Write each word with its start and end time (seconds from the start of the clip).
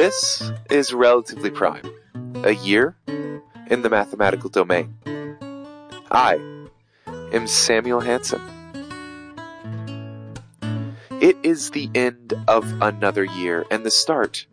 This 0.00 0.50
is 0.70 0.94
relatively 0.94 1.50
prime, 1.50 1.84
a 2.42 2.52
year 2.52 2.96
in 3.06 3.82
the 3.82 3.90
mathematical 3.90 4.48
domain. 4.48 4.96
I 6.10 6.40
am 7.34 7.46
Samuel 7.46 8.00
Hansen. 8.00 8.40
It 11.20 11.36
is 11.42 11.72
the 11.72 11.90
end 11.94 12.32
of 12.48 12.64
another 12.80 13.24
year 13.24 13.66
and 13.70 13.84
the 13.84 13.90
start 13.90 14.46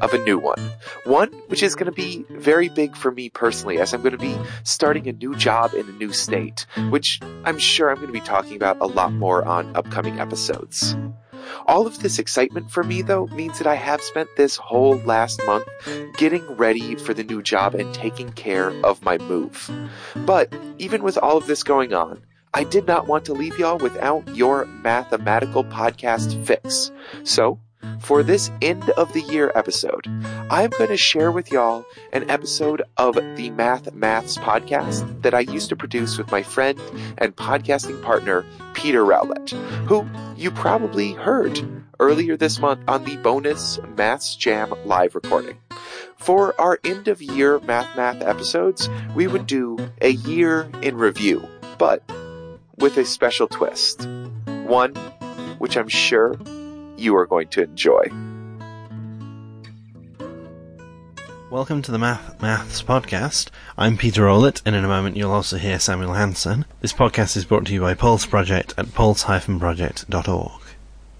of 0.00 0.14
a 0.14 0.24
new 0.24 0.38
one. 0.38 0.72
One 1.04 1.34
which 1.48 1.62
is 1.62 1.74
going 1.74 1.84
to 1.84 1.92
be 1.92 2.24
very 2.30 2.70
big 2.70 2.96
for 2.96 3.10
me 3.10 3.28
personally, 3.28 3.78
as 3.80 3.92
I'm 3.92 4.00
going 4.00 4.12
to 4.12 4.16
be 4.16 4.38
starting 4.64 5.06
a 5.06 5.12
new 5.12 5.36
job 5.36 5.74
in 5.74 5.86
a 5.86 5.92
new 5.92 6.14
state, 6.14 6.64
which 6.88 7.20
I'm 7.44 7.58
sure 7.58 7.90
I'm 7.90 7.96
going 7.96 8.06
to 8.06 8.12
be 8.14 8.20
talking 8.20 8.56
about 8.56 8.78
a 8.80 8.86
lot 8.86 9.12
more 9.12 9.44
on 9.44 9.76
upcoming 9.76 10.18
episodes. 10.18 10.96
All 11.66 11.86
of 11.86 12.00
this 12.00 12.18
excitement 12.18 12.70
for 12.70 12.82
me, 12.82 13.02
though, 13.02 13.26
means 13.28 13.58
that 13.58 13.66
I 13.66 13.74
have 13.74 14.00
spent 14.00 14.28
this 14.36 14.56
whole 14.56 14.96
last 14.98 15.40
month 15.46 15.66
getting 16.16 16.46
ready 16.56 16.94
for 16.96 17.14
the 17.14 17.24
new 17.24 17.42
job 17.42 17.74
and 17.74 17.92
taking 17.94 18.30
care 18.32 18.70
of 18.84 19.02
my 19.02 19.18
move. 19.18 19.70
But 20.16 20.52
even 20.78 21.02
with 21.02 21.18
all 21.18 21.36
of 21.36 21.46
this 21.46 21.62
going 21.62 21.92
on, 21.92 22.22
I 22.54 22.64
did 22.64 22.86
not 22.86 23.06
want 23.06 23.24
to 23.26 23.34
leave 23.34 23.58
y'all 23.58 23.78
without 23.78 24.26
your 24.34 24.64
mathematical 24.66 25.64
podcast 25.64 26.44
fix. 26.46 26.90
So, 27.22 27.58
for 28.00 28.22
this 28.22 28.50
end 28.62 28.88
of 28.90 29.12
the 29.12 29.20
year 29.22 29.52
episode, 29.54 30.06
I'm 30.50 30.70
going 30.70 30.88
to 30.88 30.96
share 30.96 31.30
with 31.30 31.50
y'all 31.50 31.84
an 32.12 32.28
episode 32.30 32.82
of 32.96 33.14
the 33.36 33.50
Math 33.50 33.92
Maths 33.92 34.38
podcast 34.38 35.22
that 35.22 35.34
I 35.34 35.40
used 35.40 35.68
to 35.70 35.76
produce 35.76 36.18
with 36.18 36.30
my 36.30 36.42
friend 36.42 36.80
and 37.18 37.36
podcasting 37.36 38.02
partner, 38.02 38.44
Peter 38.74 39.04
Rowlett, 39.04 39.50
who 39.86 40.08
you 40.36 40.50
probably 40.50 41.12
heard 41.12 41.60
earlier 42.00 42.36
this 42.36 42.58
month 42.58 42.80
on 42.88 43.04
the 43.04 43.16
bonus 43.18 43.78
Maths 43.96 44.36
Jam 44.36 44.72
live 44.84 45.14
recording. 45.14 45.58
For 46.16 46.58
our 46.60 46.78
end 46.84 47.08
of 47.08 47.22
year 47.22 47.58
Math 47.60 47.96
Math 47.96 48.22
episodes, 48.22 48.88
we 49.14 49.26
would 49.26 49.46
do 49.46 49.78
a 50.00 50.10
year 50.10 50.70
in 50.82 50.96
review, 50.96 51.46
but 51.78 52.02
with 52.78 52.96
a 52.96 53.04
special 53.04 53.48
twist. 53.48 54.06
One 54.66 54.94
which 55.58 55.76
I'm 55.76 55.88
sure 55.88 56.34
you 56.98 57.16
are 57.16 57.26
going 57.26 57.48
to 57.48 57.62
enjoy. 57.62 58.02
Welcome 61.50 61.80
to 61.82 61.92
the 61.92 61.98
Math 61.98 62.42
Maths 62.42 62.82
podcast. 62.82 63.50
I'm 63.78 63.96
Peter 63.96 64.22
Rowlett, 64.22 64.60
and 64.66 64.74
in 64.74 64.84
a 64.84 64.88
moment 64.88 65.16
you'll 65.16 65.30
also 65.30 65.56
hear 65.56 65.78
Samuel 65.78 66.14
Hansen. 66.14 66.66
This 66.80 66.92
podcast 66.92 67.36
is 67.36 67.44
brought 67.44 67.66
to 67.66 67.72
you 67.72 67.80
by 67.80 67.94
Pulse 67.94 68.26
Project 68.26 68.74
at 68.76 68.92
pulse-project.org. 68.92 70.62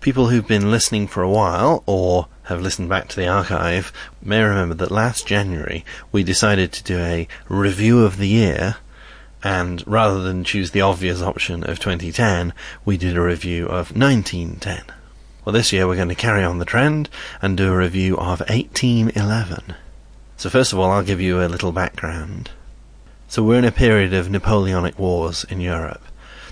People 0.00 0.28
who've 0.28 0.46
been 0.46 0.70
listening 0.70 1.06
for 1.06 1.22
a 1.22 1.30
while, 1.30 1.82
or 1.86 2.26
have 2.44 2.60
listened 2.60 2.88
back 2.88 3.08
to 3.08 3.16
the 3.16 3.28
archive, 3.28 3.92
may 4.20 4.42
remember 4.42 4.74
that 4.74 4.90
last 4.90 5.26
January 5.26 5.84
we 6.12 6.22
decided 6.22 6.72
to 6.72 6.84
do 6.84 6.98
a 6.98 7.28
review 7.48 8.04
of 8.04 8.18
the 8.18 8.28
year 8.28 8.76
and 9.42 9.86
rather 9.86 10.20
than 10.22 10.44
choose 10.44 10.72
the 10.72 10.80
obvious 10.80 11.22
option 11.22 11.62
of 11.62 11.78
2010, 11.78 12.52
we 12.84 12.96
did 12.96 13.16
a 13.16 13.22
review 13.22 13.66
of 13.66 13.96
1910. 13.96 14.82
Well, 15.44 15.52
this 15.52 15.72
year 15.72 15.86
we're 15.86 15.96
going 15.96 16.08
to 16.08 16.14
carry 16.14 16.44
on 16.44 16.58
the 16.58 16.64
trend 16.64 17.08
and 17.40 17.56
do 17.56 17.72
a 17.72 17.76
review 17.76 18.16
of 18.16 18.40
1811. 18.40 19.74
So, 20.36 20.50
first 20.50 20.72
of 20.72 20.78
all, 20.78 20.90
I'll 20.90 21.02
give 21.02 21.20
you 21.20 21.42
a 21.42 21.48
little 21.48 21.72
background. 21.72 22.50
So, 23.28 23.42
we're 23.42 23.58
in 23.58 23.64
a 23.64 23.72
period 23.72 24.12
of 24.12 24.30
Napoleonic 24.30 24.98
wars 24.98 25.44
in 25.44 25.60
Europe. 25.60 26.02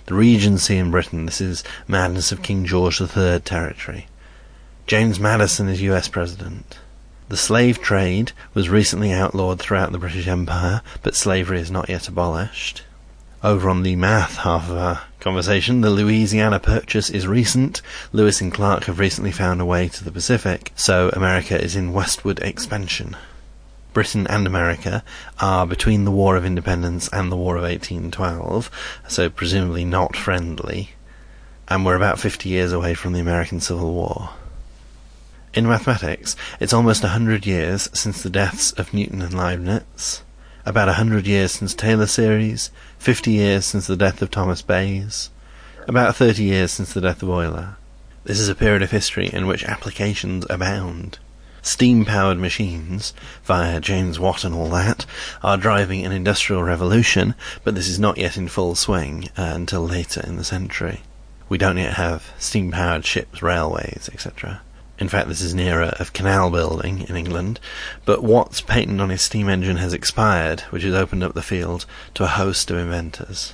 The 0.07 0.15
Regency 0.15 0.77
in 0.77 0.91
Britain, 0.91 1.27
this 1.27 1.41
is 1.41 1.65
madness 1.89 2.33
of 2.33 2.43
King 2.43 2.65
George 2.65 3.01
III 3.01 3.41
territory. 3.41 4.07
James 4.87 5.19
Madison 5.19 5.69
is 5.69 5.83
US 5.83 6.07
President. 6.07 6.79
The 7.29 7.37
slave 7.37 7.83
trade 7.83 8.31
was 8.55 8.69
recently 8.69 9.13
outlawed 9.13 9.59
throughout 9.59 9.91
the 9.91 9.99
British 9.99 10.29
Empire, 10.29 10.81
but 11.03 11.17
slavery 11.17 11.61
is 11.61 11.73
not 11.73 11.89
yet 11.89 12.07
abolished. 12.07 12.83
Over 13.47 13.71
on 13.71 13.85
the 13.85 13.95
math 13.95 14.39
half 14.39 14.69
of 14.69 14.77
our 14.77 15.03
conversation, 15.21 15.81
the 15.81 15.91
Louisiana 15.91 16.59
Purchase 16.59 17.09
is 17.09 17.29
recent. 17.29 17.81
Lewis 18.11 18.41
and 18.41 18.53
Clark 18.53 18.87
have 18.87 18.99
recently 18.99 19.31
found 19.31 19.61
a 19.61 19.65
way 19.65 19.87
to 19.87 20.03
the 20.03 20.11
Pacific, 20.11 20.73
so 20.75 21.11
America 21.11 21.57
is 21.57 21.77
in 21.77 21.93
westward 21.93 22.41
expansion. 22.41 23.17
Britain 23.93 24.27
and 24.27 24.49
America 24.49 25.05
are 25.39 25.65
between 25.65 26.05
the 26.05 26.11
War 26.11 26.35
of 26.35 26.45
Independence 26.45 27.09
and 27.13 27.31
the 27.31 27.37
War 27.37 27.55
of 27.55 27.63
1812, 27.63 28.69
so 29.07 29.31
presumably 29.31 29.85
not 29.85 30.17
friendly, 30.17 30.91
and 31.69 31.87
we're 31.87 31.95
about 31.95 32.19
50 32.19 32.49
years 32.49 32.73
away 32.73 32.95
from 32.95 33.13
the 33.13 33.21
American 33.21 33.61
Civil 33.61 33.95
War. 33.95 34.31
In 35.55 35.69
mathematics, 35.69 36.35
it's 36.59 36.73
almost 36.73 37.05
a 37.05 37.15
hundred 37.15 37.47
years 37.47 37.89
since 37.93 38.25
the 38.25 38.29
deaths 38.29 38.73
of 38.73 38.93
Newton 38.93 39.23
and 39.23 39.35
Leibniz, 39.35 40.23
about 40.67 40.89
a 40.89 40.95
hundred 40.95 41.29
years 41.29 41.53
since 41.53 41.73
Taylor 41.73 42.09
series, 42.09 42.71
fifty 42.99 43.31
years 43.31 43.65
since 43.65 43.87
the 43.87 43.97
death 43.97 44.21
of 44.21 44.33
Thomas 44.33 44.63
Bayes, 44.63 45.31
about 45.87 46.17
thirty 46.17 46.43
years 46.43 46.73
since 46.73 46.93
the 46.93 47.01
death 47.01 47.23
of 47.23 47.31
Euler. 47.31 47.77
This 48.25 48.41
is 48.41 48.49
a 48.49 48.57
period 48.57 48.83
of 48.83 48.91
history 48.91 49.29
in 49.33 49.47
which 49.47 49.65
applications 49.65 50.45
abound. 50.51 51.21
Steam-powered 51.63 52.39
machines, 52.39 53.15
via 53.45 53.81
James 53.81 54.19
Watt 54.19 54.45
and 54.45 54.55
all 54.55 54.69
that, 54.71 55.07
are 55.43 55.57
driving 55.57 56.05
an 56.05 56.13
industrial 56.13 56.63
revolution, 56.63 57.35
but 57.63 57.75
this 57.77 57.89
is 57.89 57.99
not 57.99 58.19
yet 58.19 58.37
in 58.37 58.49
full 58.49 58.75
swing 58.75 59.29
uh, 59.39 59.53
until 59.55 59.87
later 59.87 60.21
in 60.27 60.37
the 60.37 60.45
century. 60.45 61.03
We 61.49 61.59
don't 61.59 61.77
yet 61.77 61.95
have 61.95 62.33
steam-powered 62.39 63.05
ships, 63.05 63.43
railways, 63.43 64.11
etc. 64.13 64.63
In 64.99 65.09
fact, 65.09 65.29
this 65.29 65.43
is 65.43 65.53
an 65.53 65.61
era 65.61 65.95
of 66.01 66.15
canal 66.15 66.51
building 66.51 67.03
in 67.09 67.17
England, 67.17 67.61
but 68.07 68.23
Watt's 68.23 68.63
patent 68.63 69.01
on 69.01 69.11
his 69.11 69.21
steam 69.21 69.49
engine 69.49 69.77
has 69.77 69.93
expired, 69.93 70.61
which 70.71 70.85
has 70.85 70.95
opened 70.95 71.23
up 71.23 71.35
the 71.35 71.43
field 71.43 71.85
to 72.15 72.25
a 72.25 72.29
host 72.29 72.71
of 72.71 72.79
inventors. 72.79 73.53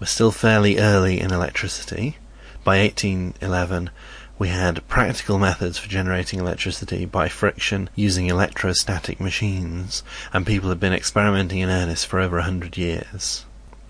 We're 0.00 0.06
still 0.06 0.32
fairly 0.32 0.78
early 0.78 1.20
in 1.20 1.32
electricity. 1.32 2.16
By 2.64 2.78
1811, 2.78 3.90
we 4.38 4.48
had 4.48 4.86
practical 4.88 5.38
methods 5.38 5.78
for 5.78 5.88
generating 5.88 6.40
electricity 6.40 7.04
by 7.04 7.28
friction 7.28 7.90
using 7.94 8.26
electrostatic 8.26 9.20
machines, 9.20 10.02
and 10.32 10.46
people 10.46 10.70
have 10.70 10.80
been 10.80 10.92
experimenting 10.92 11.60
in 11.60 11.68
earnest 11.68 12.06
for 12.06 12.20
over 12.20 12.38
a 12.38 12.42
hundred 12.42 12.76
years. 12.76 13.44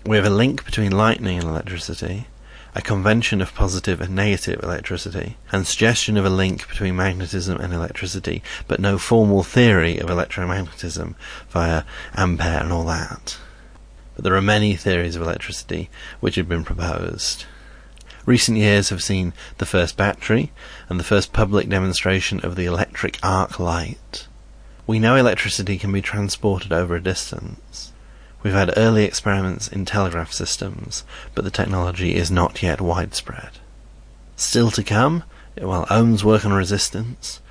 We 0.05 0.17
have 0.17 0.25
a 0.25 0.29
link 0.29 0.63
between 0.65 0.91
lightning 0.91 1.39
and 1.39 1.47
electricity, 1.47 2.27
a 2.75 2.81
convention 2.81 3.41
of 3.41 3.55
positive 3.55 4.01
and 4.01 4.13
negative 4.13 4.61
electricity, 4.61 5.37
and 5.49 5.65
suggestion 5.65 6.17
of 6.17 6.25
a 6.25 6.29
link 6.29 6.67
between 6.67 6.97
magnetism 6.97 7.57
and 7.57 7.73
electricity, 7.73 8.43
but 8.67 8.81
no 8.81 8.97
formal 8.97 9.43
theory 9.43 9.97
of 9.97 10.09
electromagnetism 10.09 11.15
via 11.49 11.83
Ampere 12.15 12.59
and 12.61 12.73
all 12.73 12.83
that. 12.83 13.37
But 14.15 14.25
there 14.25 14.35
are 14.35 14.41
many 14.41 14.75
theories 14.75 15.15
of 15.15 15.21
electricity 15.21 15.89
which 16.19 16.35
have 16.35 16.49
been 16.49 16.65
proposed. 16.65 17.45
Recent 18.25 18.57
years 18.57 18.89
have 18.89 19.01
seen 19.01 19.33
the 19.57 19.65
first 19.65 19.95
battery 19.95 20.51
and 20.89 20.99
the 20.99 21.03
first 21.03 21.31
public 21.31 21.69
demonstration 21.69 22.41
of 22.41 22.57
the 22.57 22.65
electric 22.65 23.19
arc 23.23 23.57
light. 23.57 24.27
We 24.85 24.99
know 24.99 25.15
electricity 25.15 25.77
can 25.77 25.93
be 25.93 26.01
transported 26.01 26.73
over 26.73 26.95
a 26.95 27.01
distance. 27.01 27.93
We've 28.45 28.53
had 28.53 28.77
early 28.77 29.05
experiments 29.05 29.67
in 29.67 29.85
telegraph 29.85 30.31
systems, 30.31 31.03
but 31.33 31.43
the 31.43 31.49
technology 31.49 32.13
is 32.13 32.29
not 32.29 32.61
yet 32.61 32.79
widespread. 32.79 33.49
Still 34.35 34.69
to 34.69 34.83
come, 34.83 35.23
well, 35.59 35.87
Ohm's 35.89 36.23
work 36.23 36.45
on 36.45 36.53
resistance. 36.53 37.41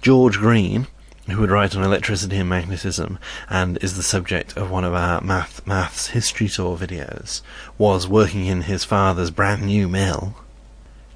George 0.00 0.38
Green, 0.38 0.86
who 1.28 1.40
would 1.40 1.50
write 1.50 1.74
on 1.74 1.82
electricity 1.82 2.36
and 2.36 2.48
magnetism 2.48 3.18
and 3.50 3.82
is 3.82 3.96
the 3.96 4.04
subject 4.04 4.56
of 4.56 4.70
one 4.70 4.84
of 4.84 4.94
our 4.94 5.20
math 5.22 5.66
maths 5.66 6.10
history 6.10 6.48
tour 6.48 6.76
videos, 6.76 7.42
was 7.76 8.06
working 8.06 8.46
in 8.46 8.60
his 8.60 8.84
father's 8.84 9.32
brand 9.32 9.62
new 9.62 9.88
mill. 9.88 10.36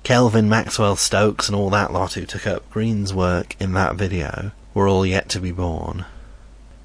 Kelvin, 0.03 0.49
Maxwell, 0.49 0.97
Stokes, 0.97 1.49
and 1.49 1.55
all 1.55 1.71
that 1.71 1.93
lot 1.93 2.15
who 2.15 2.27
took 2.27 2.45
up 2.45 2.69
Green's 2.71 3.15
work 3.15 3.55
in 3.61 3.73
that 3.75 3.95
video 3.95 4.51
were 4.75 4.89
all 4.89 5.07
yet 5.07 5.29
to 5.29 5.39
be 5.39 5.53
born. 5.53 6.07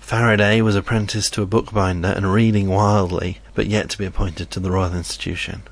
Faraday 0.03 0.61
was 0.61 0.75
apprenticed 0.75 1.33
to 1.33 1.41
a 1.41 1.47
bookbinder 1.47 2.09
and 2.09 2.31
reading 2.31 2.67
wildly, 2.67 3.39
but 3.55 3.67
yet 3.67 3.89
to 3.89 3.97
be 3.97 4.03
appointed 4.05 4.51
to 4.51 4.59
the 4.59 4.69
Royal 4.69 4.93
Institution. 4.93 5.63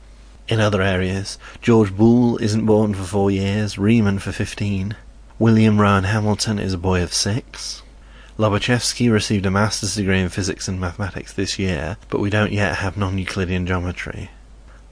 In 0.48 0.62
other 0.62 0.81
areas, 0.81 1.38
George 1.62 1.95
Boole 1.95 2.38
isn't 2.38 2.66
born 2.66 2.94
for 2.95 3.04
four 3.04 3.30
years, 3.30 3.78
Riemann 3.78 4.19
for 4.19 4.31
fifteen. 4.31 4.95
William 5.38 5.81
Rowan 5.81 6.06
Hamilton 6.06 6.60
is 6.60 6.74
a 6.74 6.78
boy 6.78 7.04
of 7.04 7.13
six. 7.13 7.83
Lobachevsky 8.39 9.12
received 9.12 9.45
a 9.45 9.51
master's 9.51 9.95
degree 9.95 10.22
in 10.22 10.30
physics 10.30 10.69
and 10.69 10.80
mathematics 10.80 11.34
this 11.34 11.60
year, 11.60 11.98
but 12.10 12.22
we 12.22 12.30
don't 12.30 12.54
yet 12.54 12.77
have 12.77 12.95
non-Euclidean 12.95 13.68
geometry. 13.68 14.31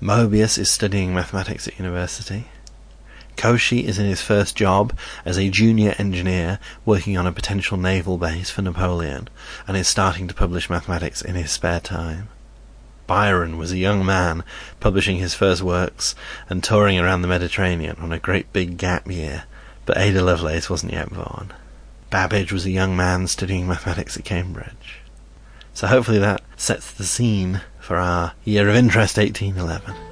Mobius 0.01 0.59
is 0.59 0.69
studying 0.69 1.13
mathematics 1.13 1.65
at 1.65 1.79
university. 1.79 2.49
Cauchy 3.39 3.85
is 3.85 3.97
in 3.97 4.05
his 4.05 4.21
first 4.21 4.57
job 4.57 4.91
as 5.23 5.37
a 5.37 5.49
junior 5.49 5.95
engineer 5.97 6.59
working 6.83 7.17
on 7.17 7.25
a 7.25 7.31
potential 7.31 7.77
naval 7.77 8.17
base 8.17 8.49
for 8.49 8.61
Napoleon, 8.61 9.29
and 9.65 9.77
is 9.77 9.87
starting 9.87 10.27
to 10.27 10.33
publish 10.33 10.69
mathematics 10.69 11.21
in 11.21 11.35
his 11.35 11.49
spare 11.49 11.79
time. 11.79 12.27
Byron 13.07 13.57
was 13.57 13.71
a 13.71 13.77
young 13.77 14.05
man 14.05 14.43
publishing 14.81 15.19
his 15.19 15.35
first 15.35 15.61
works 15.61 16.15
and 16.49 16.61
touring 16.61 16.99
around 16.99 17.21
the 17.21 17.29
Mediterranean 17.29 17.95
on 18.01 18.11
a 18.11 18.19
great 18.19 18.51
big 18.51 18.77
gap 18.77 19.09
year, 19.09 19.45
but 19.85 19.97
Ada 19.97 20.21
Lovelace 20.21 20.69
wasn't 20.69 20.91
yet 20.91 21.09
born. 21.09 21.53
Babbage 22.09 22.51
was 22.51 22.65
a 22.65 22.71
young 22.71 22.93
man 22.97 23.25
studying 23.27 23.69
mathematics 23.69 24.17
at 24.17 24.25
Cambridge. 24.25 24.99
So 25.73 25.87
hopefully 25.87 26.19
that 26.19 26.41
sets 26.57 26.91
the 26.91 27.05
scene 27.05 27.61
for 27.79 27.95
our 27.95 28.33
year 28.43 28.67
of 28.67 28.75
interest 28.75 29.15
1811. 29.15 30.08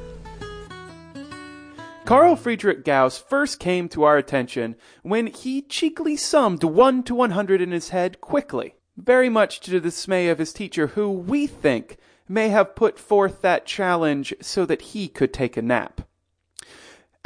Carl 2.08 2.38
Friedrich 2.38 2.86
Gauss 2.86 3.18
first 3.18 3.60
came 3.60 3.90
to 3.90 4.04
our 4.04 4.16
attention 4.16 4.78
when 5.02 5.28
he 5.28 5.62
cheekily 5.62 6.16
summed 6.16 6.64
1 6.64 7.04
to 7.04 7.14
100 7.14 7.62
in 7.62 7.72
his 7.72 7.90
head 7.90 8.22
quickly, 8.22 8.76
very 8.96 9.28
much 9.28 9.60
to 9.60 9.72
the 9.72 9.82
dismay 9.82 10.30
of 10.30 10.38
his 10.38 10.54
teacher, 10.54 10.88
who, 10.88 11.12
we 11.12 11.48
think, 11.48 11.98
may 12.26 12.48
have 12.48 12.78
put 12.78 12.98
forth 12.98 13.42
that 13.42 13.66
challenge 13.66 14.34
so 14.40 14.66
that 14.66 14.82
he 14.94 15.10
could 15.10 15.34
take 15.34 15.58
a 15.58 15.62
nap. 15.62 16.08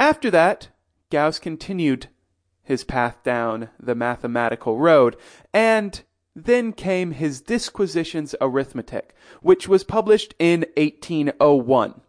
After 0.00 0.32
that, 0.32 0.70
Gauss 1.10 1.38
continued 1.38 2.08
his 2.64 2.82
path 2.82 3.22
down 3.22 3.68
the 3.78 3.94
mathematical 3.94 4.78
road, 4.78 5.16
and 5.54 6.02
then 6.34 6.72
came 6.72 7.12
his 7.12 7.40
Disquisitiones 7.40 8.34
Arithmeticae, 8.40 9.12
which 9.42 9.68
was 9.68 9.84
published 9.84 10.34
in 10.40 10.66
1801. 10.76 12.00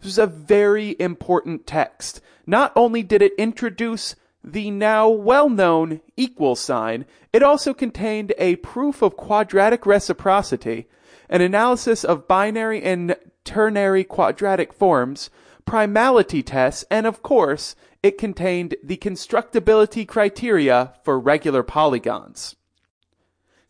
This 0.00 0.16
was 0.16 0.18
a 0.18 0.26
very 0.26 0.96
important 0.98 1.66
text. 1.66 2.22
Not 2.46 2.72
only 2.74 3.02
did 3.02 3.20
it 3.20 3.34
introduce 3.36 4.16
the 4.42 4.70
now 4.70 5.10
well-known 5.10 6.00
equal 6.16 6.56
sign, 6.56 7.04
it 7.34 7.42
also 7.42 7.74
contained 7.74 8.32
a 8.38 8.56
proof 8.56 9.02
of 9.02 9.18
quadratic 9.18 9.84
reciprocity, 9.84 10.88
an 11.28 11.42
analysis 11.42 12.02
of 12.02 12.26
binary 12.26 12.82
and 12.82 13.14
ternary 13.44 14.02
quadratic 14.02 14.72
forms, 14.72 15.28
primality 15.66 16.44
tests, 16.44 16.84
and 16.90 17.06
of 17.06 17.22
course, 17.22 17.76
it 18.02 18.16
contained 18.16 18.76
the 18.82 18.96
constructibility 18.96 20.08
criteria 20.08 20.94
for 21.04 21.20
regular 21.20 21.62
polygons. 21.62 22.56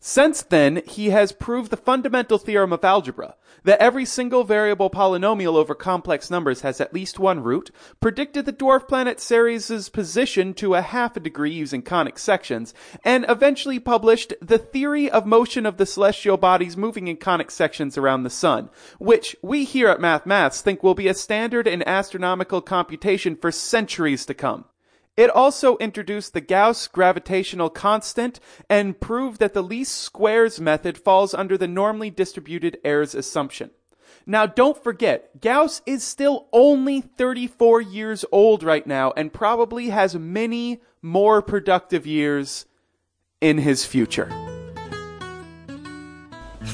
Since 0.03 0.41
then, 0.41 0.81
he 0.87 1.11
has 1.11 1.31
proved 1.31 1.69
the 1.69 1.77
fundamental 1.77 2.39
theorem 2.39 2.73
of 2.73 2.83
algebra, 2.83 3.35
that 3.65 3.79
every 3.79 4.03
single 4.03 4.43
variable 4.43 4.89
polynomial 4.89 5.53
over 5.53 5.75
complex 5.75 6.31
numbers 6.31 6.61
has 6.61 6.81
at 6.81 6.91
least 6.91 7.19
one 7.19 7.43
root, 7.43 7.69
predicted 7.99 8.45
the 8.45 8.51
dwarf 8.51 8.87
planet 8.87 9.19
Ceres' 9.19 9.89
position 9.89 10.55
to 10.55 10.73
a 10.73 10.81
half 10.81 11.15
a 11.15 11.19
degree 11.19 11.51
using 11.51 11.83
conic 11.83 12.17
sections, 12.17 12.73
and 13.05 13.27
eventually 13.29 13.79
published 13.79 14.33
the 14.41 14.57
theory 14.57 15.07
of 15.07 15.27
motion 15.27 15.67
of 15.67 15.77
the 15.77 15.85
celestial 15.85 16.35
bodies 16.35 16.75
moving 16.75 17.07
in 17.07 17.17
conic 17.17 17.51
sections 17.51 17.95
around 17.95 18.23
the 18.23 18.31
sun, 18.31 18.71
which 18.97 19.35
we 19.43 19.65
here 19.65 19.87
at 19.87 20.01
Math 20.01 20.25
Maths 20.25 20.61
think 20.61 20.81
will 20.81 20.95
be 20.95 21.09
a 21.09 21.13
standard 21.13 21.67
in 21.67 21.87
astronomical 21.87 22.59
computation 22.59 23.35
for 23.35 23.51
centuries 23.51 24.25
to 24.25 24.33
come. 24.33 24.65
It 25.21 25.29
also 25.29 25.77
introduced 25.77 26.33
the 26.33 26.41
Gauss 26.41 26.87
gravitational 26.87 27.69
constant 27.69 28.39
and 28.67 28.99
proved 28.99 29.39
that 29.39 29.53
the 29.53 29.61
least 29.61 29.95
squares 29.97 30.59
method 30.59 30.97
falls 30.97 31.35
under 31.35 31.59
the 31.59 31.67
normally 31.67 32.09
distributed 32.09 32.79
errors 32.83 33.13
assumption. 33.13 33.69
Now 34.25 34.47
don't 34.47 34.83
forget, 34.83 35.39
Gauss 35.39 35.83
is 35.85 36.03
still 36.03 36.47
only 36.51 37.01
34 37.01 37.81
years 37.81 38.25
old 38.31 38.63
right 38.63 38.87
now 38.87 39.13
and 39.15 39.31
probably 39.31 39.89
has 39.89 40.15
many 40.15 40.81
more 41.03 41.43
productive 41.43 42.07
years 42.07 42.65
in 43.41 43.59
his 43.59 43.85
future. 43.85 44.50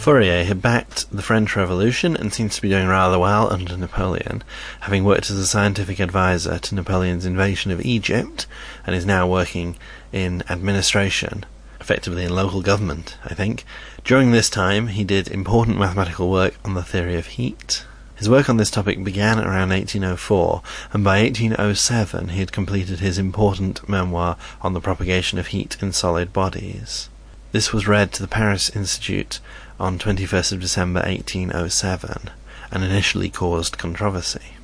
Fourier 0.07 0.45
had 0.45 0.61
backed 0.61 1.11
the 1.11 1.21
French 1.21 1.53
Revolution 1.57 2.15
and 2.15 2.33
seems 2.33 2.55
to 2.55 2.61
be 2.61 2.69
doing 2.69 2.87
rather 2.87 3.19
well 3.19 3.51
under 3.51 3.75
Napoleon, 3.75 4.41
having 4.79 5.03
worked 5.03 5.29
as 5.29 5.37
a 5.37 5.45
scientific 5.45 5.99
advisor 5.99 6.59
to 6.59 6.75
Napoleon's 6.75 7.25
invasion 7.25 7.71
of 7.71 7.85
Egypt, 7.85 8.47
and 8.85 8.95
is 8.95 9.05
now 9.05 9.27
working 9.27 9.75
in 10.13 10.43
administration, 10.49 11.45
effectively 11.81 12.23
in 12.23 12.33
local 12.33 12.61
government, 12.61 13.17
I 13.25 13.33
think. 13.33 13.65
During 14.05 14.31
this 14.31 14.49
time, 14.49 14.87
he 14.87 15.03
did 15.03 15.27
important 15.27 15.77
mathematical 15.77 16.31
work 16.31 16.53
on 16.63 16.73
the 16.73 16.83
theory 16.83 17.17
of 17.17 17.25
heat. 17.25 17.83
His 18.15 18.29
work 18.29 18.47
on 18.47 18.55
this 18.55 18.71
topic 18.71 19.03
began 19.03 19.39
around 19.39 19.71
1804, 19.71 20.61
and 20.93 21.03
by 21.03 21.19
1807 21.19 22.29
he 22.29 22.39
had 22.39 22.53
completed 22.53 23.01
his 23.01 23.17
important 23.17 23.89
memoir 23.89 24.37
on 24.61 24.71
the 24.71 24.79
propagation 24.79 25.37
of 25.37 25.47
heat 25.47 25.75
in 25.81 25.91
solid 25.91 26.31
bodies. 26.31 27.09
This 27.51 27.73
was 27.73 27.87
read 27.87 28.13
to 28.13 28.21
the 28.21 28.27
Paris 28.27 28.69
Institute 28.69 29.39
on 29.79 29.99
21st 29.99 30.53
of 30.53 30.59
December 30.59 31.01
1807 31.01 32.29
and 32.71 32.83
initially 32.83 33.29
caused 33.29 33.77
controversy. 33.77 34.57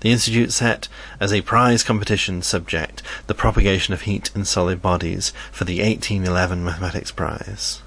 The 0.00 0.10
Institute 0.10 0.52
set 0.52 0.88
as 1.18 1.32
a 1.32 1.42
prize 1.42 1.82
competition 1.82 2.40
subject 2.40 3.02
the 3.26 3.34
propagation 3.34 3.92
of 3.92 4.02
heat 4.02 4.30
in 4.34 4.44
solid 4.44 4.80
bodies 4.80 5.32
for 5.52 5.64
the 5.64 5.80
1811 5.80 6.64
Mathematics 6.64 7.10
Prize. 7.10 7.82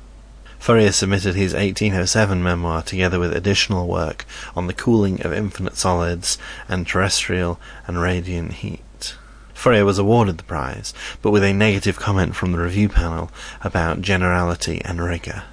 Fourier 0.60 0.92
submitted 0.92 1.36
his 1.36 1.54
1807 1.54 2.42
memoir 2.42 2.84
together 2.84 3.20
with 3.20 3.36
additional 3.36 3.88
work 3.88 4.26
on 4.56 4.68
the 4.68 4.74
cooling 4.74 5.22
of 5.24 5.34
infinite 5.34 5.76
solids 5.76 6.38
and 6.70 6.88
terrestrial 6.88 7.60
and 7.88 8.00
radiant 8.00 8.54
heat. 8.54 9.16
Fourier 9.54 9.84
was 9.84 9.98
awarded 9.98 10.38
the 10.38 10.44
prize, 10.44 10.94
but 11.22 11.32
with 11.32 11.44
a 11.44 11.52
negative 11.52 11.98
comment 11.98 12.36
from 12.36 12.52
the 12.52 12.60
review 12.60 12.90
panel 12.90 13.32
about 13.64 14.02
generality 14.02 14.82
and 14.86 15.04
rigour. 15.04 15.44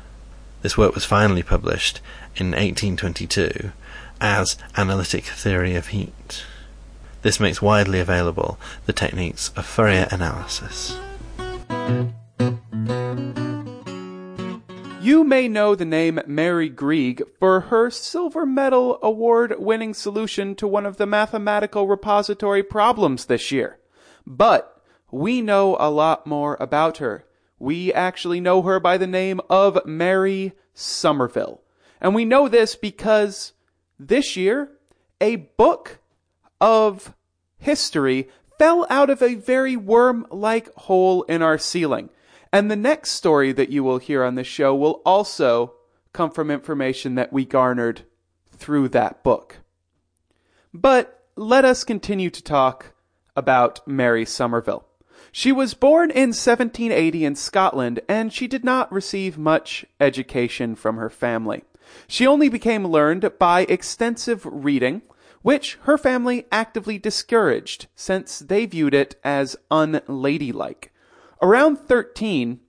This 0.62 0.76
work 0.76 0.94
was 0.94 1.06
finally 1.06 1.42
published 1.42 2.00
in 2.36 2.48
1822 2.48 3.72
as 4.20 4.58
Analytic 4.76 5.24
Theory 5.24 5.74
of 5.74 5.88
Heat. 5.88 6.44
This 7.22 7.40
makes 7.40 7.62
widely 7.62 7.98
available 7.98 8.58
the 8.84 8.92
techniques 8.92 9.50
of 9.56 9.64
Fourier 9.64 10.06
analysis. 10.10 10.98
You 15.00 15.24
may 15.24 15.48
know 15.48 15.74
the 15.74 15.86
name 15.86 16.20
Mary 16.26 16.68
Greig 16.68 17.22
for 17.38 17.60
her 17.60 17.88
Silver 17.90 18.44
Medal 18.44 18.98
award 19.02 19.54
winning 19.58 19.94
solution 19.94 20.54
to 20.56 20.68
one 20.68 20.84
of 20.84 20.98
the 20.98 21.06
mathematical 21.06 21.88
repository 21.88 22.62
problems 22.62 23.24
this 23.24 23.50
year. 23.50 23.78
But 24.26 24.78
we 25.10 25.40
know 25.40 25.78
a 25.80 25.90
lot 25.90 26.26
more 26.26 26.58
about 26.60 26.98
her 26.98 27.24
we 27.60 27.92
actually 27.92 28.40
know 28.40 28.62
her 28.62 28.80
by 28.80 28.96
the 28.96 29.06
name 29.06 29.40
of 29.48 29.86
Mary 29.86 30.52
Somerville. 30.74 31.60
And 32.00 32.14
we 32.14 32.24
know 32.24 32.48
this 32.48 32.74
because 32.74 33.52
this 33.98 34.36
year, 34.36 34.72
a 35.20 35.36
book 35.36 35.98
of 36.60 37.14
history 37.58 38.28
fell 38.58 38.86
out 38.88 39.10
of 39.10 39.22
a 39.22 39.34
very 39.34 39.76
worm 39.76 40.26
like 40.30 40.75
hole 40.75 41.23
in 41.25 41.42
our 41.42 41.58
ceiling. 41.58 42.08
And 42.52 42.70
the 42.70 42.76
next 42.76 43.11
story 43.12 43.52
that 43.52 43.68
you 43.68 43.85
will 43.85 43.99
hear 43.99 44.25
on 44.25 44.35
this 44.35 44.46
show 44.46 44.75
will 44.75 45.02
also 45.04 45.75
come 46.12 46.30
from 46.30 46.50
information 46.50 47.14
that 47.14 47.32
we 47.32 47.44
garnered 47.44 48.02
through 48.50 48.88
that 48.88 49.23
book. 49.23 49.58
But 50.73 51.26
let 51.37 51.64
us 51.64 51.85
continue 51.85 52.30
to 52.30 52.42
talk 52.42 52.94
about 53.37 53.87
Mary 53.87 54.25
Somerville. 54.25 54.87
She 55.32 55.52
was 55.52 55.75
born 55.75 56.10
in 56.10 56.30
1780 56.30 57.25
in 57.25 57.34
Scotland, 57.34 58.00
and 58.08 58.32
she 58.32 58.46
did 58.46 58.64
not 58.64 58.92
receive 58.92 59.38
much 59.38 59.84
education 60.00 60.75
from 60.75 60.96
her 60.96 61.10
family. 61.10 61.64
She 62.06 62.26
only 62.26 62.49
became 62.49 62.87
learned 62.87 63.32
by 63.38 63.62
extensive 63.62 64.44
reading, 64.44 65.02
which 65.42 65.78
her 65.82 65.96
family 65.96 66.46
actively 66.52 66.99
discouraged, 66.99 67.87
since 67.94 68.38
they 68.40 68.66
viewed 68.66 68.94
it 68.94 69.18
as 69.25 69.56
unladylike. 69.70 70.92
Around 71.40 71.76
13, 71.78 72.60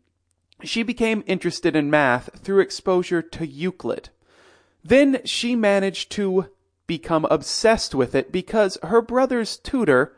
she 0.64 0.84
became 0.84 1.24
interested 1.28 1.76
in 1.76 1.90
math 1.90 2.30
through 2.40 2.62
exposure 2.62 3.22
to 3.22 3.46
Euclid. 3.46 4.10
Then 4.84 5.22
she 5.26 5.56
managed 5.56 6.12
to 6.14 6.48
become 6.88 7.26
obsessed 7.26 7.94
with 7.94 8.16
it 8.16 8.32
because 8.32 8.78
her 8.84 9.02
brother's 9.02 9.58
tutor 9.58 10.16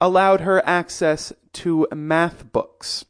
allowed 0.00 0.40
her 0.40 0.66
access 0.66 1.32
to 1.54 1.86
math 1.94 2.52
books. 2.52 3.04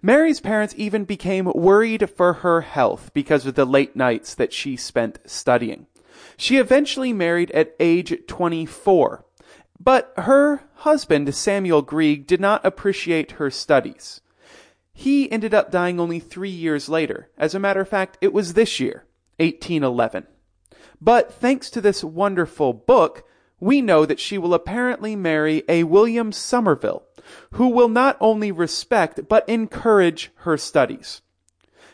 Mary's 0.00 0.40
parents 0.40 0.74
even 0.76 1.04
became 1.04 1.52
worried 1.54 2.08
for 2.10 2.34
her 2.34 2.62
health 2.62 3.10
because 3.12 3.46
of 3.46 3.54
the 3.54 3.64
late 3.64 3.96
nights 3.96 4.34
that 4.34 4.52
she 4.52 4.76
spent 4.76 5.18
studying. 5.24 5.86
She 6.36 6.56
eventually 6.56 7.12
married 7.12 7.50
at 7.52 7.74
age 7.78 8.14
24, 8.26 9.24
but 9.78 10.12
her 10.16 10.62
husband, 10.76 11.34
Samuel 11.34 11.82
Greig, 11.82 12.26
did 12.26 12.40
not 12.40 12.64
appreciate 12.64 13.32
her 13.32 13.50
studies. 13.50 14.20
He 14.92 15.30
ended 15.30 15.54
up 15.54 15.70
dying 15.70 15.98
only 15.98 16.20
three 16.20 16.50
years 16.50 16.88
later. 16.88 17.30
As 17.36 17.54
a 17.54 17.60
matter 17.60 17.80
of 17.80 17.88
fact, 17.88 18.18
it 18.20 18.32
was 18.32 18.54
this 18.54 18.78
year, 18.78 19.04
1811. 19.38 20.26
But 21.00 21.32
thanks 21.32 21.70
to 21.70 21.80
this 21.80 22.04
wonderful 22.04 22.72
book, 22.72 23.24
we 23.62 23.80
know 23.80 24.04
that 24.04 24.18
she 24.18 24.38
will 24.38 24.54
apparently 24.54 25.14
marry 25.14 25.62
a 25.68 25.84
William 25.84 26.32
Somerville, 26.32 27.04
who 27.52 27.68
will 27.68 27.88
not 27.88 28.16
only 28.20 28.50
respect 28.50 29.28
but 29.28 29.48
encourage 29.48 30.32
her 30.38 30.56
studies. 30.56 31.22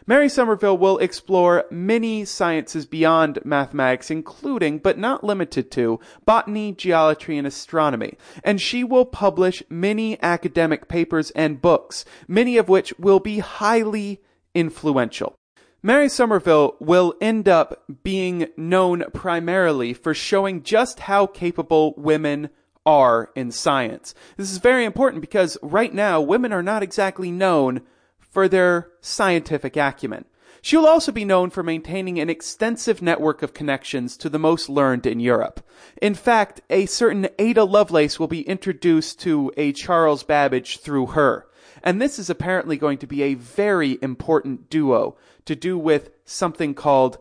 Mary 0.06 0.30
Somerville 0.30 0.78
will 0.78 0.96
explore 0.96 1.66
many 1.70 2.24
sciences 2.24 2.86
beyond 2.86 3.38
mathematics, 3.44 4.10
including, 4.10 4.78
but 4.78 4.96
not 4.96 5.22
limited 5.22 5.70
to, 5.70 6.00
botany, 6.24 6.72
geometry, 6.72 7.36
and 7.36 7.46
astronomy. 7.46 8.16
And 8.42 8.58
she 8.58 8.82
will 8.82 9.04
publish 9.04 9.62
many 9.68 10.18
academic 10.22 10.88
papers 10.88 11.30
and 11.32 11.60
books, 11.60 12.06
many 12.26 12.56
of 12.56 12.70
which 12.70 12.98
will 12.98 13.20
be 13.20 13.40
highly 13.40 14.22
influential. 14.54 15.37
Mary 15.80 16.08
Somerville 16.08 16.74
will 16.80 17.14
end 17.20 17.48
up 17.48 17.84
being 18.02 18.48
known 18.56 19.04
primarily 19.12 19.94
for 19.94 20.12
showing 20.12 20.64
just 20.64 21.00
how 21.00 21.24
capable 21.24 21.94
women 21.96 22.50
are 22.84 23.30
in 23.36 23.52
science. 23.52 24.12
This 24.36 24.50
is 24.50 24.58
very 24.58 24.84
important 24.84 25.20
because 25.20 25.56
right 25.62 25.94
now 25.94 26.20
women 26.20 26.52
are 26.52 26.64
not 26.64 26.82
exactly 26.82 27.30
known 27.30 27.82
for 28.18 28.48
their 28.48 28.90
scientific 29.00 29.76
acumen. 29.76 30.24
She 30.62 30.76
will 30.76 30.88
also 30.88 31.12
be 31.12 31.24
known 31.24 31.50
for 31.50 31.62
maintaining 31.62 32.18
an 32.18 32.28
extensive 32.28 33.00
network 33.00 33.44
of 33.44 33.54
connections 33.54 34.16
to 34.16 34.28
the 34.28 34.38
most 34.38 34.68
learned 34.68 35.06
in 35.06 35.20
Europe. 35.20 35.64
In 36.02 36.14
fact, 36.14 36.60
a 36.68 36.86
certain 36.86 37.28
Ada 37.38 37.62
Lovelace 37.62 38.18
will 38.18 38.26
be 38.26 38.42
introduced 38.42 39.20
to 39.20 39.52
a 39.56 39.70
Charles 39.70 40.24
Babbage 40.24 40.80
through 40.80 41.06
her. 41.06 41.46
And 41.84 42.02
this 42.02 42.18
is 42.18 42.28
apparently 42.28 42.76
going 42.76 42.98
to 42.98 43.06
be 43.06 43.22
a 43.22 43.34
very 43.34 43.98
important 44.02 44.68
duo 44.68 45.16
to 45.48 45.56
do 45.56 45.78
with 45.78 46.10
something 46.26 46.74
called 46.74 47.16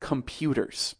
computers. 0.00 0.94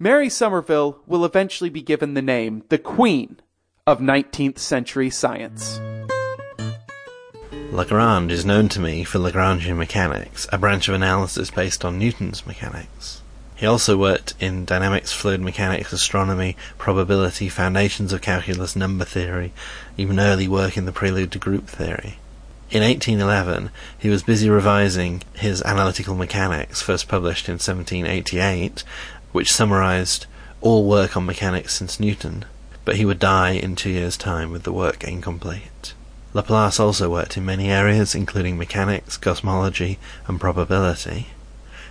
Mary 0.00 0.28
Somerville 0.28 1.00
will 1.06 1.24
eventually 1.24 1.70
be 1.70 1.80
given 1.80 2.14
the 2.14 2.22
name 2.22 2.64
the 2.70 2.78
Queen 2.78 3.40
of 3.86 4.00
19th 4.00 4.58
century 4.58 5.10
science. 5.10 5.80
Lagrange 7.70 8.32
is 8.32 8.44
known 8.44 8.68
to 8.70 8.80
me 8.80 9.04
for 9.04 9.20
Lagrangian 9.20 9.76
mechanics, 9.76 10.48
a 10.52 10.58
branch 10.58 10.88
of 10.88 10.94
analysis 10.94 11.52
based 11.52 11.84
on 11.84 12.00
Newton's 12.00 12.44
mechanics. 12.46 13.22
He 13.54 13.66
also 13.66 13.96
worked 13.96 14.34
in 14.40 14.64
dynamics, 14.64 15.12
fluid 15.12 15.40
mechanics, 15.40 15.92
astronomy, 15.92 16.56
probability, 16.78 17.48
foundations 17.48 18.12
of 18.12 18.22
calculus, 18.22 18.74
number 18.74 19.04
theory, 19.04 19.52
even 19.96 20.18
early 20.18 20.48
work 20.48 20.76
in 20.76 20.84
the 20.84 20.92
prelude 20.92 21.30
to 21.30 21.38
group 21.38 21.68
theory. 21.68 22.18
In 22.74 22.82
1811, 22.82 23.70
he 23.96 24.08
was 24.08 24.24
busy 24.24 24.50
revising 24.50 25.22
his 25.34 25.62
Analytical 25.62 26.16
Mechanics, 26.16 26.82
first 26.82 27.06
published 27.06 27.48
in 27.48 27.52
1788, 27.52 28.82
which 29.30 29.52
summarized 29.52 30.26
all 30.60 30.84
work 30.84 31.16
on 31.16 31.24
mechanics 31.24 31.74
since 31.76 32.00
Newton, 32.00 32.44
but 32.84 32.96
he 32.96 33.04
would 33.04 33.20
die 33.20 33.50
in 33.50 33.76
two 33.76 33.90
years' 33.90 34.16
time 34.16 34.50
with 34.50 34.64
the 34.64 34.72
work 34.72 35.04
incomplete. 35.04 35.94
Laplace 36.32 36.80
also 36.80 37.08
worked 37.08 37.36
in 37.36 37.44
many 37.44 37.70
areas, 37.70 38.12
including 38.12 38.58
mechanics, 38.58 39.16
cosmology, 39.16 40.00
and 40.26 40.40
probability. 40.40 41.28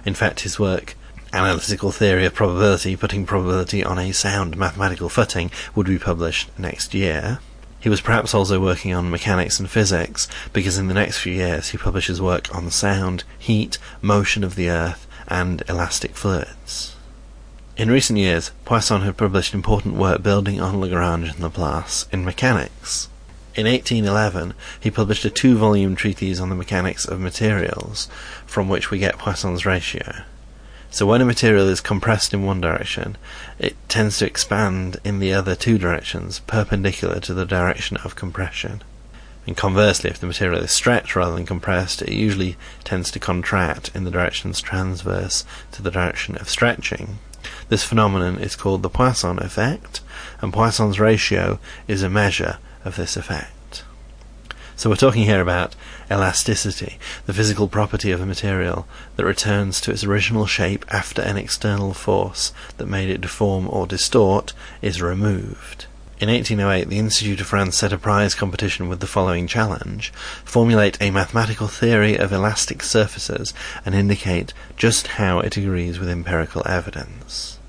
In 0.06 0.13
fact, 0.13 0.42
his 0.42 0.60
work, 0.60 0.98
Analytical 1.32 1.94
Theory 1.94 2.25
of 2.25 2.34
Probability, 2.34 2.98
putting 2.98 3.25
probability 3.25 3.86
on 3.86 3.98
a 3.98 4.12
sound 4.12 4.58
mathematical 4.58 5.08
footing, 5.08 5.50
would 5.75 5.88
be 5.88 5.98
published 5.98 6.50
next 6.60 6.94
year. 6.94 7.40
He 7.84 7.90
was 7.90 8.00
perhaps 8.00 8.34
also 8.34 8.62
working 8.62 8.94
on 8.94 9.12
mechanics 9.12 9.60
and 9.60 9.70
physics, 9.70 10.30
because 10.54 10.78
in 10.78 10.88
the 10.88 10.94
next 10.94 11.18
few 11.18 11.34
years 11.34 11.72
he 11.72 11.78
publishes 11.78 12.22
work 12.22 12.48
on 12.56 12.72
sound, 12.72 13.25
heat, 13.38 13.78
motion 14.02 14.46
of 14.46 14.56
the 14.56 14.70
earth, 14.70 15.06
and 15.28 15.62
elastic 15.68 16.16
fluids. 16.16 16.96
In 17.75 17.92
recent 17.92 18.18
years, 18.18 18.52
Poisson 18.63 19.02
had 19.02 19.18
published 19.18 19.54
important 19.54 19.96
work 19.96 20.24
building 20.24 20.62
on 20.62 20.80
Lagrange 20.80 21.32
and 21.32 21.40
Laplace 21.42 22.06
in 22.10 22.24
mechanics. 22.24 23.10
In 23.54 23.68
1811, 23.68 24.54
he 24.80 24.90
published 24.90 25.25
a 25.25 25.30
two 25.30 25.58
volume 25.58 25.98
treatise 25.98 26.40
on 26.40 26.48
the 26.48 26.56
mechanics 26.56 27.04
of 27.04 27.20
materials, 27.20 28.08
from 28.46 28.70
which 28.70 28.92
we 28.92 28.98
get 28.98 29.18
Poisson's 29.18 29.66
ratio. 29.66 30.24
So 30.93 31.07
when 31.07 31.21
a 31.21 31.25
material 31.25 31.69
is 31.69 31.81
compressed 31.81 32.35
in 32.35 32.45
one 32.45 32.62
direction, 32.62 33.17
it 33.57 33.75
tends 33.89 34.19
to 34.19 34.27
expand 34.27 34.97
in 35.03 35.17
the 35.17 35.33
other 35.33 35.55
two 35.55 35.79
directions, 35.79 36.41
perpendicular 36.45 37.19
to 37.21 37.33
the 37.33 37.47
direction 37.47 37.97
of 38.05 38.15
compression. 38.15 38.83
And 39.47 39.57
conversely, 39.57 40.12
if 40.12 40.19
the 40.19 40.27
material 40.27 40.62
is 40.62 40.69
stretched 40.69 41.15
rather 41.15 41.33
than 41.33 41.47
compressed, 41.47 42.03
it 42.03 42.12
usually 42.12 42.57
tends 42.83 43.09
to 43.09 43.19
contract 43.19 43.89
in 43.95 44.03
the 44.03 44.12
directions 44.12 44.62
transverse 44.62 45.45
to 45.71 45.81
the 45.81 45.89
direction 45.89 46.38
of 46.38 46.47
stretching. 46.47 47.17
This 47.69 47.83
phenomenon 47.83 48.38
is 48.38 48.55
called 48.55 48.83
the 48.83 48.89
Poisson 48.89 49.39
effect, 49.39 50.01
and 50.41 50.53
Poisson's 50.53 51.00
ratio 51.00 51.57
is 51.88 52.03
a 52.03 52.09
measure 52.09 52.59
of 52.85 52.97
this 52.97 53.17
effect. 53.17 53.50
So 54.75 54.89
we're 54.89 54.96
talking 54.96 55.24
here 55.24 55.42
about 55.42 55.75
elasticity, 56.10 56.98
the 57.25 57.34
physical 57.34 57.68
property 57.68 58.12
of 58.12 58.22
a 58.22 58.25
material 58.25 58.88
that 59.15 59.25
returns 59.25 59.80
to 59.82 59.92
its 59.92 60.03
original 60.03 60.46
shape 60.46 60.86
after 60.89 61.22
an 61.22 61.38
external 61.38 61.94
force 61.94 62.51
that 62.77 62.88
made 62.88 63.10
it 63.10 63.22
deform 63.22 63.68
or 63.70 63.86
distort 63.86 64.53
is 64.82 65.01
removed. 65.01 65.86
In 66.20 66.30
1808, 66.30 66.89
the 66.89 67.00
Institute 67.00 67.42
of 67.42 67.48
France 67.48 67.77
set 67.77 67.92
a 67.92 67.98
prize 67.98 68.34
competition 68.34 68.88
with 68.88 69.00
the 69.00 69.08
following 69.08 69.46
challenge 69.46 70.13
formulate 70.46 70.98
a 71.01 71.12
mathematical 71.12 71.68
theory 71.68 72.18
of 72.18 72.32
elastic 72.32 72.82
surfaces 72.82 73.53
and 73.86 73.94
indicate 73.94 74.53
just 74.77 75.08
how 75.08 75.39
it 75.39 75.58
agrees 75.58 76.00
with 76.00 76.10
empirical 76.10 76.63
evidence. 76.65 77.60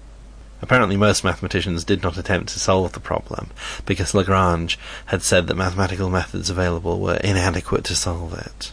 Apparently 0.64 0.96
most 0.96 1.24
mathematicians 1.24 1.84
did 1.84 2.02
not 2.02 2.16
attempt 2.16 2.48
to 2.48 2.58
solve 2.58 2.92
the 2.92 2.98
problem, 2.98 3.50
because 3.84 4.14
Lagrange 4.14 4.78
had 5.04 5.20
said 5.20 5.46
that 5.46 5.58
mathematical 5.58 6.08
methods 6.08 6.48
available 6.48 7.00
were 7.00 7.16
inadequate 7.16 7.84
to 7.84 7.94
solve 7.94 8.32
it. 8.32 8.72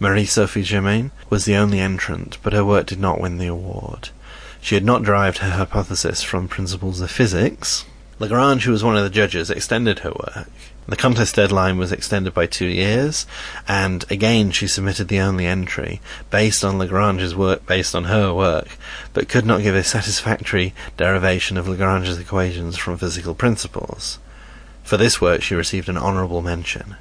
Marie-Sophie 0.00 0.62
Germain 0.62 1.10
was 1.28 1.44
the 1.44 1.56
only 1.56 1.78
entrant, 1.78 2.38
but 2.42 2.54
her 2.54 2.64
work 2.64 2.86
did 2.86 2.98
not 2.98 3.20
win 3.20 3.36
the 3.36 3.48
award. 3.48 4.08
She 4.62 4.76
had 4.76 4.84
not 4.86 5.02
derived 5.02 5.38
her 5.38 5.50
hypothesis 5.50 6.22
from 6.22 6.48
principles 6.48 7.02
of 7.02 7.10
physics. 7.10 7.84
Lagrange, 8.18 8.64
who 8.64 8.72
was 8.72 8.82
one 8.82 8.96
of 8.96 9.04
the 9.04 9.10
judges, 9.10 9.50
extended 9.50 10.00
her 10.00 10.10
work, 10.10 10.48
the 10.88 10.96
contest 10.96 11.36
deadline 11.36 11.76
was 11.76 11.92
extended 11.92 12.32
by 12.32 12.46
two 12.46 12.66
years, 12.66 13.26
and 13.68 14.04
again 14.10 14.50
she 14.50 14.66
submitted 14.66 15.08
the 15.08 15.20
only 15.20 15.44
entry, 15.44 16.00
based 16.30 16.64
on 16.64 16.78
Lagrange's 16.78 17.34
work 17.34 17.66
based 17.66 17.94
on 17.94 18.04
her 18.04 18.32
work, 18.32 18.78
but 19.12 19.28
could 19.28 19.44
not 19.44 19.62
give 19.62 19.74
a 19.74 19.84
satisfactory 19.84 20.72
derivation 20.96 21.58
of 21.58 21.68
Lagrange's 21.68 22.18
equations 22.18 22.78
from 22.78 22.96
physical 22.96 23.34
principles. 23.34 24.18
For 24.82 24.96
this 24.96 25.20
work 25.20 25.42
she 25.42 25.54
received 25.54 25.90
an 25.90 25.98
honourable 25.98 26.40
mention. 26.40 26.96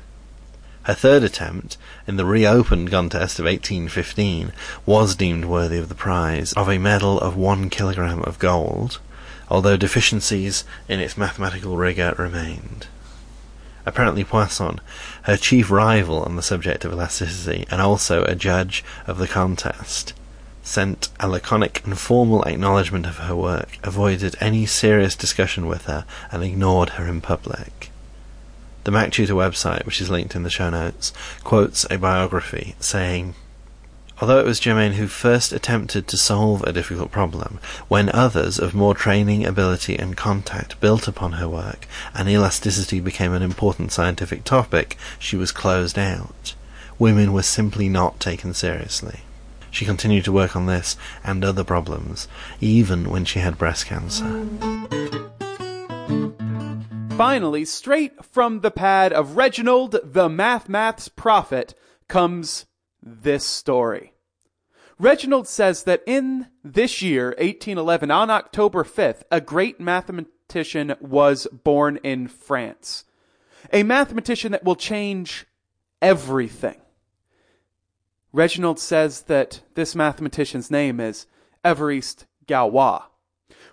Her 0.83 0.93
third 0.93 1.23
attempt, 1.23 1.77
in 2.05 2.17
the 2.17 2.25
reopened 2.25 2.91
contest 2.91 3.39
of 3.39 3.45
1815, 3.45 4.51
was 4.85 5.15
deemed 5.15 5.45
worthy 5.45 5.77
of 5.77 5.87
the 5.87 5.95
prize 5.95 6.51
of 6.53 6.69
a 6.69 6.77
medal 6.77 7.19
of 7.19 7.37
one 7.37 7.69
kilogram 7.69 8.21
of 8.23 8.37
gold, 8.37 8.99
although 9.49 9.77
deficiencies 9.77 10.63
in 10.87 10.99
its 10.99 11.17
mathematical 11.17 11.77
rigour 11.77 12.15
remained. 12.17 12.87
Apparently 13.85 14.23
Poisson, 14.23 14.81
her 15.23 15.37
chief 15.37 15.71
rival 15.71 16.21
on 16.23 16.35
the 16.35 16.41
subject 16.41 16.83
of 16.83 16.91
elasticity 16.91 17.65
and 17.71 17.81
also 17.81 18.23
a 18.23 18.35
judge 18.35 18.83
of 19.05 19.17
the 19.17 19.27
contest, 19.27 20.13
sent 20.61 21.07
a 21.21 21.27
laconic 21.29 21.81
and 21.85 21.97
formal 21.97 22.43
acknowledgment 22.43 23.05
of 23.05 23.17
her 23.19 23.35
work, 23.35 23.79
avoided 23.83 24.35
any 24.41 24.65
serious 24.65 25.15
discussion 25.15 25.67
with 25.67 25.85
her, 25.85 26.05
and 26.31 26.43
ignored 26.43 26.89
her 26.91 27.07
in 27.07 27.21
public. 27.21 27.89
The 28.83 28.91
MacTutor 28.91 29.35
website, 29.35 29.85
which 29.85 30.01
is 30.01 30.09
linked 30.09 30.35
in 30.35 30.43
the 30.43 30.49
show 30.49 30.69
notes, 30.69 31.13
quotes 31.45 31.85
a 31.89 31.97
biography 31.97 32.75
saying, 32.79 33.35
Although 34.19 34.39
it 34.39 34.45
was 34.45 34.59
Germain 34.59 34.93
who 34.93 35.07
first 35.07 35.53
attempted 35.53 36.07
to 36.07 36.17
solve 36.17 36.63
a 36.63 36.73
difficult 36.73 37.11
problem, 37.11 37.59
when 37.87 38.09
others 38.09 38.57
of 38.57 38.73
more 38.73 38.95
training, 38.95 39.45
ability, 39.45 39.95
and 39.95 40.17
contact 40.17 40.79
built 40.79 41.07
upon 41.07 41.33
her 41.33 41.47
work, 41.47 41.87
and 42.15 42.27
elasticity 42.27 42.99
became 42.99 43.31
an 43.33 43.43
important 43.43 43.91
scientific 43.91 44.43
topic, 44.43 44.97
she 45.19 45.35
was 45.35 45.51
closed 45.51 45.99
out. 45.99 46.55
Women 46.97 47.31
were 47.31 47.43
simply 47.43 47.89
not 47.89 48.19
taken 48.19 48.55
seriously. 48.55 49.19
She 49.69 49.85
continued 49.85 50.25
to 50.25 50.31
work 50.31 50.55
on 50.55 50.65
this 50.65 50.97
and 51.23 51.45
other 51.45 51.63
problems, 51.63 52.27
even 52.59 53.11
when 53.11 53.23
she 53.23 53.37
had 53.37 53.59
breast 53.59 53.85
cancer. 53.85 54.47
Finally, 57.15 57.65
straight 57.65 58.25
from 58.25 58.61
the 58.61 58.71
pad 58.71 59.13
of 59.13 59.37
Reginald 59.37 59.99
the 60.03 60.27
Math 60.27 60.67
Maths 60.67 61.07
Prophet 61.07 61.75
comes 62.07 62.65
this 63.21 63.45
story. 63.45 64.13
Reginald 64.99 65.47
says 65.47 65.83
that 65.83 66.01
in 66.07 66.47
this 66.63 67.01
year, 67.01 67.27
1811, 67.37 68.09
on 68.09 68.29
October 68.29 68.83
5th, 68.83 69.21
a 69.31 69.39
great 69.39 69.79
mathematician 69.79 70.95
was 70.99 71.47
born 71.51 71.99
in 72.03 72.27
France. 72.27 73.05
A 73.71 73.83
mathematician 73.83 74.51
that 74.53 74.63
will 74.63 74.75
change 74.75 75.45
everything. 76.01 76.81
Reginald 78.33 78.79
says 78.79 79.23
that 79.23 79.61
this 79.75 79.95
mathematician's 79.95 80.71
name 80.71 80.99
is 80.99 81.27
Évariste 81.63 82.25
Galois. 82.47 83.03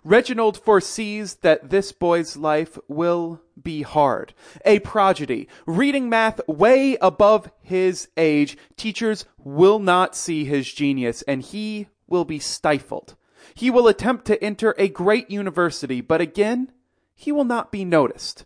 Reginald 0.04 0.58
foresees 0.58 1.36
that 1.36 1.70
this 1.70 1.90
boy's 1.90 2.36
life 2.36 2.78
will 2.88 3.40
be 3.60 3.80
hard, 3.82 4.34
a 4.64 4.80
prodigy, 4.80 5.48
reading 5.66 6.10
math 6.10 6.46
way 6.46 6.98
above 7.00 7.50
his 7.62 8.08
age. 8.16 8.58
Teachers 8.76 9.24
will 9.38 9.78
not 9.78 10.14
see 10.14 10.44
his 10.44 10.70
genius, 10.70 11.22
and 11.22 11.40
he 11.40 11.88
will 12.06 12.26
be 12.26 12.38
stifled. 12.38 13.16
He 13.54 13.70
will 13.70 13.88
attempt 13.88 14.26
to 14.26 14.42
enter 14.44 14.74
a 14.76 14.88
great 14.88 15.30
university, 15.30 16.02
but 16.02 16.20
again, 16.20 16.70
he 17.14 17.32
will 17.32 17.44
not 17.44 17.72
be 17.72 17.84
noticed. 17.84 18.44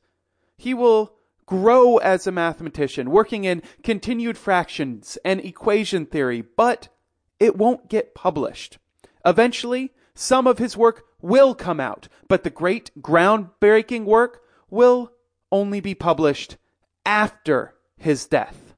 He 0.57 0.75
will 0.75 1.15
grow 1.45 1.97
as 1.97 2.27
a 2.27 2.33
mathematician, 2.33 3.11
working 3.11 3.45
in 3.45 3.63
continued 3.83 4.39
fractions 4.39 5.19
and 5.25 5.41
equation 5.41 6.07
theory, 6.07 6.43
but 6.57 6.89
it 7.41 7.57
won't 7.57 7.89
get 7.89 8.15
published. 8.15 8.79
Eventually, 9.25 9.93
some 10.15 10.47
of 10.47 10.59
his 10.59 10.77
work 10.77 11.05
will 11.21 11.55
come 11.55 11.81
out, 11.81 12.09
but 12.29 12.45
the 12.45 12.51
great 12.51 12.91
groundbreaking 13.01 14.05
work 14.05 14.43
will 14.71 15.13
only 15.51 15.81
be 15.81 15.95
published 15.95 16.57
after 17.05 17.75
his 17.97 18.27
death. 18.27 18.75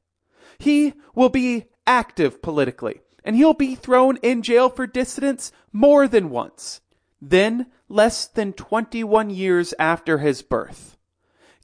He 0.58 0.94
will 1.14 1.28
be 1.28 1.66
active 1.86 2.42
politically, 2.42 3.00
and 3.24 3.36
he'll 3.36 3.54
be 3.54 3.74
thrown 3.74 4.16
in 4.18 4.42
jail 4.42 4.68
for 4.68 4.86
dissidence 4.86 5.52
more 5.72 6.06
than 6.06 6.30
once. 6.30 6.80
Then, 7.20 7.66
less 7.88 8.26
than 8.26 8.52
21 8.52 9.30
years 9.30 9.74
after 9.78 10.18
his 10.18 10.42
birth, 10.42 10.96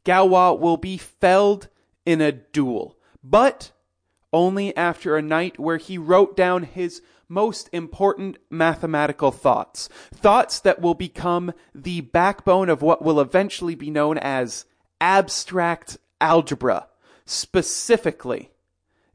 Galois 0.05 0.59
will 0.59 0.77
be 0.77 0.99
felled 0.99 1.69
in 2.05 2.21
a 2.21 2.33
duel, 2.33 2.99
but 3.23 3.73
only 4.33 4.77
after 4.77 5.17
a 5.17 5.23
night 5.23 5.59
where 5.59 5.79
he 5.79 5.97
wrote 5.97 6.37
down 6.37 6.65
his 6.65 7.01
most 7.29 7.69
important 7.73 8.37
mathematical 8.51 9.31
thoughts. 9.31 9.89
Thoughts 10.15 10.61
that 10.61 10.81
will 10.81 10.95
become 10.95 11.53
the 11.75 12.01
backbone 12.01 12.69
of 12.69 12.83
what 12.83 13.03
will 13.03 13.21
eventually 13.21 13.75
be 13.75 13.91
known 13.91 14.19
as 14.19 14.65
abstract 15.01 15.99
algebra, 16.21 16.89
specifically 17.25 18.51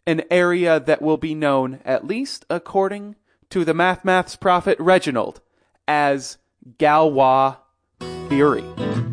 an 0.05 0.23
area 0.29 0.79
that 0.79 1.01
will 1.01 1.17
be 1.17 1.35
known, 1.35 1.79
at 1.85 2.05
least 2.07 2.45
according 2.49 3.15
to 3.49 3.63
the 3.63 3.73
math 3.73 4.03
maths 4.03 4.35
prophet 4.35 4.79
Reginald, 4.79 5.41
as 5.87 6.37
Galois 6.77 7.57
theory. 8.29 9.10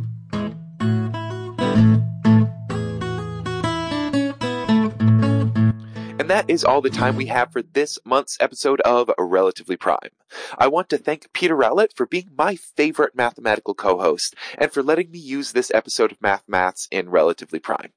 And 6.28 6.37
that 6.37 6.50
is 6.50 6.62
all 6.62 6.82
the 6.82 6.90
time 6.90 7.16
we 7.16 7.28
have 7.28 7.50
for 7.50 7.62
this 7.62 7.99
month's 8.04 8.37
episode 8.38 8.82
of 8.82 9.11
Relatively 9.18 9.78
Prime. 9.78 10.11
I 10.58 10.68
want 10.68 10.90
to 10.90 10.99
thank 10.99 11.32
Peter 11.32 11.56
Rowlett 11.56 11.97
for 11.97 12.04
being 12.04 12.28
my 12.37 12.54
favorite 12.54 13.16
mathematical 13.16 13.73
co-host 13.73 14.35
and 14.58 14.70
for 14.70 14.82
letting 14.82 15.11
me 15.11 15.18
use 15.18 15.52
this 15.52 15.70
episode 15.73 16.12
of 16.12 16.20
Math 16.20 16.42
Maths 16.47 16.87
in 16.90 17.08
Relatively 17.08 17.58
Prime. 17.58 17.94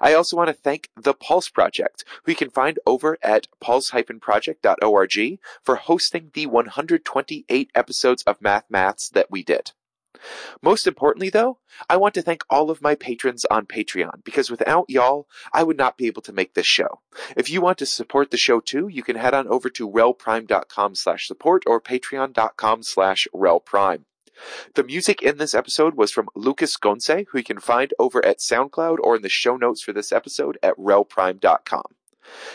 I 0.00 0.14
also 0.14 0.34
want 0.34 0.48
to 0.48 0.54
thank 0.54 0.88
the 0.96 1.12
Pulse 1.12 1.50
Project, 1.50 2.06
who 2.24 2.32
you 2.32 2.36
can 2.36 2.48
find 2.48 2.78
over 2.86 3.18
at 3.22 3.48
pulse-project.org 3.60 5.38
for 5.62 5.76
hosting 5.76 6.30
the 6.32 6.46
128 6.46 7.70
episodes 7.74 8.22
of 8.22 8.40
Math 8.40 8.64
Maths 8.70 9.10
that 9.10 9.30
we 9.30 9.42
did. 9.42 9.72
Most 10.62 10.86
importantly, 10.86 11.30
though, 11.30 11.58
I 11.88 11.96
want 11.96 12.14
to 12.14 12.22
thank 12.22 12.42
all 12.50 12.70
of 12.70 12.82
my 12.82 12.94
patrons 12.94 13.44
on 13.46 13.66
Patreon 13.66 14.24
because 14.24 14.50
without 14.50 14.86
y'all, 14.88 15.28
I 15.52 15.62
would 15.62 15.76
not 15.76 15.96
be 15.96 16.06
able 16.06 16.22
to 16.22 16.32
make 16.32 16.54
this 16.54 16.66
show. 16.66 17.00
If 17.36 17.50
you 17.50 17.60
want 17.60 17.78
to 17.78 17.86
support 17.86 18.30
the 18.30 18.36
show 18.36 18.60
too, 18.60 18.88
you 18.88 19.02
can 19.02 19.16
head 19.16 19.34
on 19.34 19.48
over 19.48 19.68
to 19.70 19.88
relprime.com 19.88 20.94
slash 20.94 21.26
support 21.26 21.62
or 21.66 21.80
patreon.com 21.80 22.82
slash 22.82 23.26
relprime. 23.34 24.04
The 24.74 24.84
music 24.84 25.22
in 25.22 25.38
this 25.38 25.54
episode 25.54 25.94
was 25.94 26.12
from 26.12 26.28
Lucas 26.34 26.76
Gonze, 26.76 27.26
who 27.28 27.38
you 27.38 27.44
can 27.44 27.58
find 27.58 27.92
over 27.98 28.24
at 28.24 28.38
SoundCloud 28.38 28.98
or 29.00 29.16
in 29.16 29.22
the 29.22 29.28
show 29.28 29.56
notes 29.56 29.82
for 29.82 29.92
this 29.92 30.12
episode 30.12 30.58
at 30.62 30.76
relprime.com. 30.76 31.82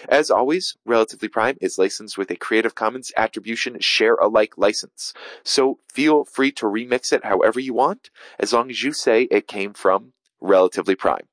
As 0.09 0.29
always, 0.29 0.75
Relatively 0.85 1.27
Prime 1.27 1.57
is 1.61 1.77
licensed 1.77 2.17
with 2.17 2.31
a 2.31 2.35
Creative 2.35 2.75
Commons 2.75 3.11
Attribution 3.17 3.79
Share 3.79 4.15
Alike 4.15 4.57
license, 4.57 5.13
so 5.43 5.79
feel 5.91 6.25
free 6.25 6.51
to 6.53 6.65
remix 6.65 7.11
it 7.11 7.25
however 7.25 7.59
you 7.59 7.73
want, 7.73 8.09
as 8.39 8.53
long 8.53 8.69
as 8.69 8.83
you 8.83 8.93
say 8.93 9.23
it 9.23 9.47
came 9.47 9.73
from 9.73 10.13
Relatively 10.41 10.95
Prime. 10.95 11.27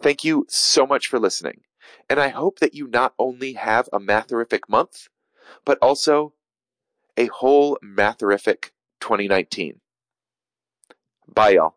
Thank 0.00 0.24
you 0.24 0.46
so 0.48 0.86
much 0.86 1.06
for 1.06 1.18
listening, 1.18 1.60
and 2.08 2.20
I 2.20 2.28
hope 2.28 2.58
that 2.60 2.74
you 2.74 2.88
not 2.88 3.14
only 3.18 3.54
have 3.54 3.88
a 3.92 4.00
matherific 4.00 4.68
month, 4.68 5.08
but 5.64 5.78
also 5.80 6.34
a 7.16 7.26
whole 7.26 7.78
matherific 7.84 8.70
2019. 9.00 9.80
Bye, 11.28 11.50
y'all. 11.50 11.76